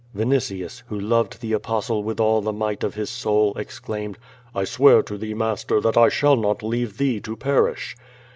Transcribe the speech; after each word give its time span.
Vinitius, 0.15 0.81
who 0.87 0.99
loved 0.99 1.41
the 1.41 1.53
Apostle 1.53 2.01
with 2.01 2.19
all 2.19 2.41
the 2.41 2.51
might 2.51 2.83
of 2.83 2.95
his 2.95 3.11
soul, 3.11 3.53
exclaimed: 3.55 4.17
"I 4.55 4.63
swear 4.63 5.03
to 5.03 5.15
thee, 5.15 5.35
master, 5.35 5.79
that 5.79 5.95
I 5.95 6.09
shall 6.09 6.35
not 6.35 6.63
leave 6.63 6.97
thee 6.97 7.19
to 7.19 7.35
peridi." 7.37 7.93